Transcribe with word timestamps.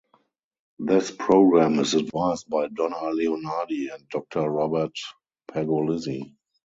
This 0.79 1.11
program 1.11 1.77
is 1.77 1.93
advised 1.93 2.49
by 2.49 2.69
Donna 2.69 2.95
Leonardi 3.13 3.93
and 3.93 4.09
Doctor 4.09 4.49
Robert 4.49 4.97
Pergolizzi. 5.47 6.33